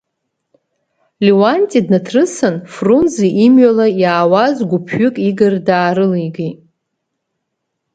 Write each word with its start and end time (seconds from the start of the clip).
Леуанти 1.25 1.79
днаҭрысын, 1.85 2.55
Фрунзе 2.73 3.27
имҩала 3.45 3.87
иаауаз 4.01 4.57
гәыԥ-ҩык 4.69 5.15
Игор 5.29 5.55
даарылигеит. 5.67 6.57